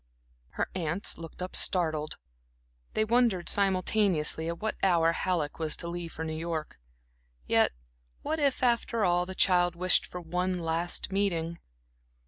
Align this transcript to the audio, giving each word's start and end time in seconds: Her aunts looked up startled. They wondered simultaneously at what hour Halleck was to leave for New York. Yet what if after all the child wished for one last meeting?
Her 0.57 0.67
aunts 0.73 1.19
looked 1.19 1.43
up 1.43 1.55
startled. 1.55 2.17
They 2.95 3.05
wondered 3.05 3.47
simultaneously 3.49 4.47
at 4.47 4.57
what 4.59 4.73
hour 4.81 5.11
Halleck 5.11 5.59
was 5.59 5.75
to 5.77 5.87
leave 5.87 6.11
for 6.11 6.25
New 6.25 6.33
York. 6.35 6.79
Yet 7.45 7.71
what 8.23 8.39
if 8.39 8.63
after 8.63 9.05
all 9.05 9.27
the 9.27 9.35
child 9.35 9.75
wished 9.75 10.07
for 10.07 10.19
one 10.19 10.53
last 10.59 11.11
meeting? 11.11 11.59